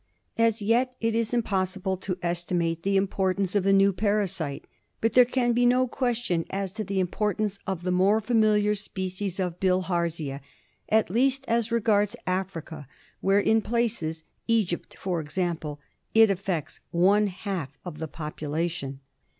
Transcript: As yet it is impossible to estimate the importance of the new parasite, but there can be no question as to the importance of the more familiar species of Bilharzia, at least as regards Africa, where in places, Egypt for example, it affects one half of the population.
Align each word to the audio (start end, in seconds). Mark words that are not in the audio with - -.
As 0.39 0.63
yet 0.63 0.95
it 0.99 1.13
is 1.13 1.31
impossible 1.31 1.95
to 1.97 2.17
estimate 2.23 2.81
the 2.81 2.97
importance 2.97 3.53
of 3.53 3.63
the 3.63 3.71
new 3.71 3.93
parasite, 3.93 4.65
but 4.99 5.13
there 5.13 5.25
can 5.25 5.53
be 5.53 5.63
no 5.63 5.85
question 5.85 6.43
as 6.49 6.71
to 6.73 6.83
the 6.83 6.99
importance 6.99 7.59
of 7.67 7.83
the 7.83 7.91
more 7.91 8.19
familiar 8.19 8.73
species 8.73 9.39
of 9.39 9.59
Bilharzia, 9.59 10.41
at 10.89 11.11
least 11.11 11.45
as 11.47 11.71
regards 11.71 12.15
Africa, 12.25 12.87
where 13.19 13.39
in 13.39 13.61
places, 13.61 14.23
Egypt 14.47 14.97
for 14.97 15.21
example, 15.21 15.79
it 16.15 16.31
affects 16.31 16.79
one 16.89 17.27
half 17.27 17.69
of 17.85 17.99
the 17.99 18.07
population. 18.07 19.01